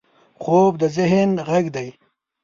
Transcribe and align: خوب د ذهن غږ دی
خوب 0.41 0.71
د 0.81 0.83
ذهن 0.95 1.29
غږ 1.47 1.65
دی 1.75 1.87